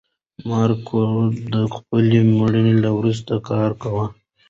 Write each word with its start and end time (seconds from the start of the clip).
ماري 0.47 0.75
کوري 0.87 1.37
د 1.53 1.55
خپل 1.75 2.05
مېړه 2.35 2.63
له 2.83 2.89
مرسته 2.97 3.33
کار 3.49 3.71
کاوه. 3.81 4.05